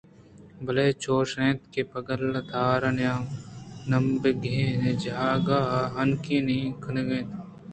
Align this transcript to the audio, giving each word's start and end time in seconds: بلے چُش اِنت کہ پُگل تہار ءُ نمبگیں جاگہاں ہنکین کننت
بلے 0.65 0.87
چُش 1.01 1.29
اِنت 1.39 1.59
کہ 1.71 1.81
پُگل 1.91 2.23
تہار 2.49 2.83
ءُ 2.89 3.27
نمبگیں 3.91 4.67
جاگہاں 5.01 5.89
ہنکین 5.95 6.47
کننت 6.81 7.29